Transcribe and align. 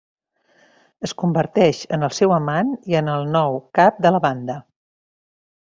Es 1.07 1.13
converteix 1.23 1.81
en 1.97 2.07
el 2.07 2.15
seu 2.21 2.33
amant 2.39 2.73
i 2.93 2.99
en 3.03 3.13
el 3.17 3.29
nou 3.37 3.61
cap 3.81 4.01
de 4.07 4.15
la 4.19 4.23
banda. 4.27 4.57